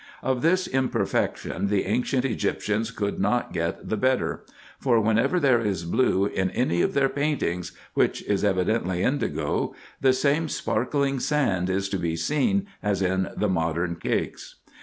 [0.23, 4.43] Of this imperfection the ancient Egyptians could not get the better;
[4.79, 10.13] for whenever there is blue in any of their paintings, which is evidently indigo, the
[10.13, 14.55] same sparkling sand is to be seen, as in the modern cakes.